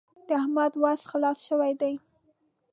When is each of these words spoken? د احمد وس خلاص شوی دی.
د 0.27 0.29
احمد 0.41 0.71
وس 0.81 1.01
خلاص 1.11 1.37
شوی 1.47 1.73
دی. 1.81 1.93